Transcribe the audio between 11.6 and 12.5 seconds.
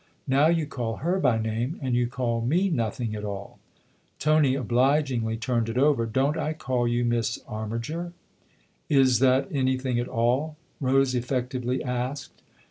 asked.